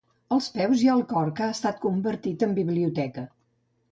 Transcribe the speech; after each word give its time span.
Als 0.35 0.45
peus 0.53 0.79
hi 0.85 0.89
ha 0.89 0.95
el 0.99 1.03
cor 1.11 1.29
que 1.41 1.43
ha 1.47 1.51
estat 1.57 1.77
convertit 1.85 2.45
en 2.47 2.57
biblioteca. 2.61 3.27